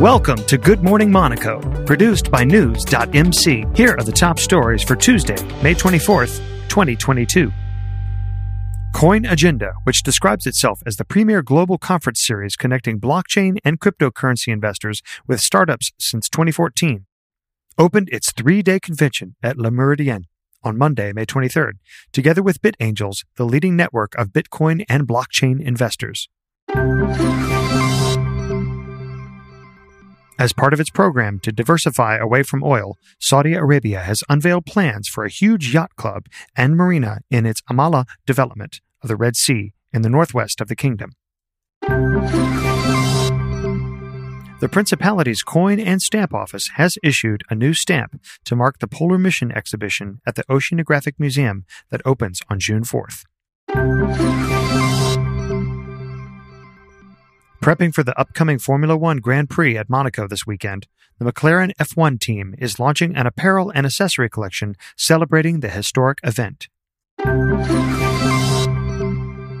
Welcome 0.00 0.44
to 0.44 0.58
Good 0.58 0.82
Morning 0.82 1.10
Monaco, 1.10 1.58
produced 1.86 2.30
by 2.30 2.44
News.mc. 2.44 3.64
Here 3.74 3.96
are 3.98 4.04
the 4.04 4.12
top 4.14 4.38
stories 4.38 4.82
for 4.82 4.94
Tuesday, 4.94 5.42
May 5.62 5.72
24th, 5.72 6.36
2022. 6.68 7.50
Coin 8.94 9.24
Agenda, 9.24 9.72
which 9.84 10.02
describes 10.02 10.46
itself 10.46 10.82
as 10.84 10.96
the 10.96 11.06
premier 11.06 11.40
global 11.40 11.78
conference 11.78 12.20
series 12.20 12.56
connecting 12.56 13.00
blockchain 13.00 13.56
and 13.64 13.80
cryptocurrency 13.80 14.52
investors 14.52 15.00
with 15.26 15.40
startups 15.40 15.92
since 15.98 16.28
2014, 16.28 17.06
opened 17.78 18.10
its 18.12 18.32
three 18.32 18.60
day 18.60 18.78
convention 18.78 19.34
at 19.42 19.56
Le 19.56 19.70
Méridien 19.70 20.24
on 20.62 20.76
Monday, 20.76 21.14
May 21.14 21.24
23rd, 21.24 21.72
together 22.12 22.42
with 22.42 22.60
BitAngels, 22.60 23.24
the 23.36 23.46
leading 23.46 23.76
network 23.76 24.14
of 24.16 24.28
Bitcoin 24.28 24.84
and 24.90 25.08
blockchain 25.08 25.58
investors. 25.58 26.28
As 30.38 30.52
part 30.52 30.74
of 30.74 30.80
its 30.80 30.90
program 30.90 31.40
to 31.40 31.52
diversify 31.52 32.18
away 32.18 32.42
from 32.42 32.62
oil, 32.62 32.98
Saudi 33.18 33.54
Arabia 33.54 34.00
has 34.00 34.22
unveiled 34.28 34.66
plans 34.66 35.08
for 35.08 35.24
a 35.24 35.30
huge 35.30 35.72
yacht 35.72 35.96
club 35.96 36.26
and 36.54 36.76
marina 36.76 37.20
in 37.30 37.46
its 37.46 37.62
AMAALA 37.70 38.04
development 38.26 38.82
of 39.02 39.08
the 39.08 39.16
Red 39.16 39.36
Sea 39.36 39.72
in 39.94 40.02
the 40.02 40.10
northwest 40.10 40.60
of 40.60 40.68
the 40.68 40.76
kingdom. 40.76 41.12
The 44.60 44.68
Principality's 44.70 45.42
Coin 45.42 45.80
and 45.80 46.02
Stamp 46.02 46.34
Office 46.34 46.68
has 46.74 46.98
issued 47.02 47.42
a 47.48 47.54
new 47.54 47.72
stamp 47.72 48.20
to 48.44 48.56
mark 48.56 48.78
the 48.78 48.88
Polar 48.88 49.18
Mission 49.18 49.50
exhibition 49.52 50.20
at 50.26 50.34
the 50.34 50.44
Oceanographic 50.44 51.14
Museum 51.18 51.64
that 51.90 52.02
opens 52.04 52.42
on 52.50 52.58
June 52.58 52.82
4th. 52.82 53.24
Prepping 57.66 57.92
for 57.92 58.04
the 58.04 58.16
upcoming 58.16 58.60
Formula 58.60 58.96
One 58.96 59.16
Grand 59.16 59.50
Prix 59.50 59.76
at 59.76 59.90
Monaco 59.90 60.28
this 60.28 60.46
weekend, 60.46 60.86
the 61.18 61.24
McLaren 61.24 61.74
F1 61.80 62.20
team 62.20 62.54
is 62.58 62.78
launching 62.78 63.16
an 63.16 63.26
apparel 63.26 63.72
and 63.74 63.84
accessory 63.84 64.30
collection 64.30 64.76
celebrating 64.96 65.58
the 65.58 65.68
historic 65.68 66.20
event. 66.22 66.68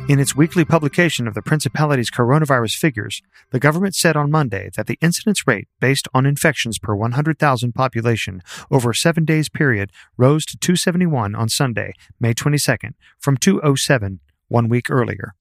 In 0.08 0.20
its 0.20 0.36
weekly 0.36 0.64
publication 0.64 1.26
of 1.26 1.34
the 1.34 1.42
Principality's 1.42 2.08
coronavirus 2.08 2.76
figures, 2.76 3.22
the 3.50 3.58
government 3.58 3.96
said 3.96 4.16
on 4.16 4.30
Monday 4.30 4.70
that 4.76 4.86
the 4.86 4.98
incidence 5.00 5.44
rate 5.44 5.66
based 5.80 6.06
on 6.14 6.26
infections 6.26 6.78
per 6.78 6.94
100,000 6.94 7.72
population 7.72 8.40
over 8.70 8.90
a 8.90 8.94
seven 8.94 9.24
days 9.24 9.48
period 9.48 9.90
rose 10.16 10.46
to 10.46 10.56
271 10.56 11.34
on 11.34 11.48
Sunday, 11.48 11.92
May 12.20 12.34
22nd, 12.34 12.92
from 13.18 13.36
207 13.36 14.20
one 14.46 14.68
week 14.68 14.92
earlier. 14.92 15.34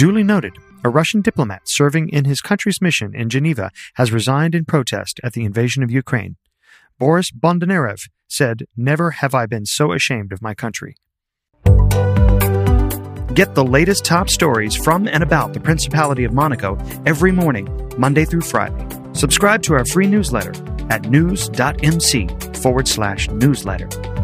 Duly 0.00 0.22
noted, 0.22 0.56
a 0.82 0.88
Russian 0.88 1.20
diplomat 1.20 1.68
serving 1.68 2.08
in 2.08 2.24
his 2.24 2.40
country's 2.40 2.80
mission 2.80 3.14
in 3.14 3.28
Geneva 3.28 3.70
has 3.96 4.12
resigned 4.12 4.54
in 4.54 4.64
protest 4.64 5.20
at 5.22 5.34
the 5.34 5.44
invasion 5.44 5.82
of 5.82 5.90
Ukraine. 5.90 6.36
Boris 6.98 7.30
Bondarev 7.30 8.08
said, 8.26 8.62
Never 8.74 9.10
have 9.10 9.34
I 9.34 9.44
been 9.44 9.66
so 9.66 9.92
ashamed 9.92 10.32
of 10.32 10.40
my 10.40 10.54
country. 10.54 10.96
Get 13.34 13.54
the 13.54 13.62
latest 13.62 14.06
top 14.06 14.30
stories 14.30 14.74
from 14.74 15.06
and 15.06 15.22
about 15.22 15.52
the 15.52 15.60
Principality 15.60 16.24
of 16.24 16.32
Monaco 16.32 16.78
every 17.04 17.30
morning, 17.30 17.68
Monday 17.98 18.24
through 18.24 18.40
Friday. 18.40 18.86
Subscribe 19.12 19.62
to 19.64 19.74
our 19.74 19.84
free 19.84 20.06
newsletter 20.06 20.54
at 20.88 21.10
news.mc 21.10 22.28
forward 22.56 22.88
slash 22.88 23.28
newsletter. 23.28 24.19